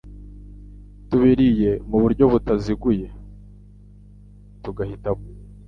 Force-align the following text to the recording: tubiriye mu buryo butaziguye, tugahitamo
tubiriye 1.09 1.71
mu 1.89 1.97
buryo 2.03 2.23
butaziguye, 2.31 3.07
tugahitamo 4.63 5.25